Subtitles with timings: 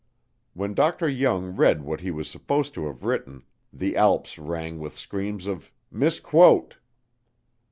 [0.55, 1.07] When Dr.
[1.07, 5.71] Jung read what he was supposed to have written the Alps rang with screams of
[5.91, 6.77] "misquote."